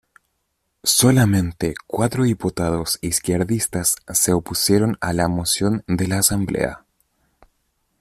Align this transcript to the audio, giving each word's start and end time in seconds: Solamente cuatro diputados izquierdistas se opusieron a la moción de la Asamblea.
Solamente 0.81 1.75
cuatro 1.85 2.23
diputados 2.23 2.97
izquierdistas 3.03 3.97
se 4.11 4.33
opusieron 4.33 4.97
a 4.99 5.13
la 5.13 5.27
moción 5.27 5.83
de 5.85 6.07
la 6.07 6.17
Asamblea. 6.17 6.87